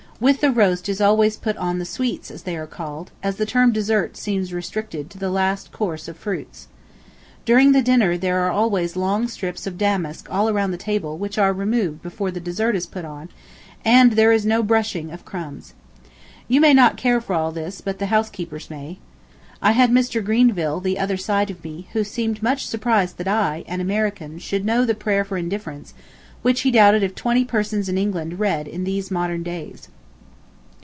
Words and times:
With 0.21 0.41
the 0.41 0.51
roast 0.51 0.87
is 0.87 1.01
always 1.01 1.35
put 1.35 1.57
on 1.57 1.79
the 1.79 1.83
sweets, 1.85 2.29
as 2.29 2.43
they 2.43 2.55
are 2.55 2.67
called, 2.67 3.09
as 3.23 3.37
the 3.37 3.45
term 3.47 3.71
dessert 3.71 4.15
seems 4.15 4.53
restricted 4.53 5.09
to 5.09 5.17
the 5.17 5.31
last 5.31 5.71
course 5.71 6.07
of 6.07 6.15
fruits. 6.15 6.67
During 7.43 7.71
the 7.71 7.81
dinner 7.81 8.15
there 8.19 8.39
are 8.41 8.51
always 8.51 8.95
long 8.95 9.27
strips 9.27 9.65
of 9.65 9.79
damask 9.79 10.27
all 10.29 10.53
round 10.53 10.73
the 10.75 10.77
table 10.77 11.17
which 11.17 11.39
are 11.39 11.51
removed 11.51 12.03
before 12.03 12.29
the 12.29 12.39
dessert 12.39 12.75
is 12.75 12.85
put 12.85 13.03
on, 13.03 13.29
and 13.83 14.11
there 14.11 14.31
is 14.31 14.45
no 14.45 14.61
brushing 14.61 15.09
of 15.09 15.25
crumbs. 15.25 15.73
You 16.47 16.61
may 16.61 16.75
not 16.75 16.97
care 16.97 17.19
for 17.19 17.33
all 17.33 17.51
this, 17.51 17.81
but 17.81 17.97
the 17.97 18.05
housekeepers 18.13 18.69
may. 18.69 18.99
I 19.59 19.71
had 19.71 19.89
Mr. 19.89 20.23
Greville 20.23 20.81
the 20.81 20.99
other 20.99 21.17
side 21.17 21.49
of 21.49 21.63
me, 21.63 21.87
who 21.93 22.03
seemed 22.03 22.43
much 22.43 22.67
surprised 22.67 23.17
that 23.17 23.27
I, 23.27 23.63
an 23.67 23.81
American, 23.81 24.37
should 24.37 24.65
know 24.65 24.85
the 24.85 24.93
"Prayer 24.93 25.23
for 25.23 25.37
Indifference," 25.39 25.95
which 26.43 26.61
he 26.61 26.69
doubted 26.69 27.01
if 27.01 27.15
twenty 27.15 27.43
persons 27.43 27.89
in 27.89 27.97
England 27.97 28.37
read 28.37 28.67
in 28.67 28.83
these 28.83 29.09
modern 29.09 29.41
days. 29.41 29.87